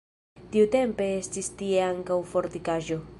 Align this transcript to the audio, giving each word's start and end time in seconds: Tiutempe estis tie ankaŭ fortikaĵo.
Tiutempe 0.55 1.09
estis 1.17 1.51
tie 1.61 1.79
ankaŭ 1.91 2.21
fortikaĵo. 2.33 3.03